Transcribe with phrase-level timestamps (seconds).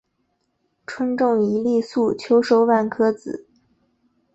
[0.87, 3.47] 春种一粒粟，秋收万颗子。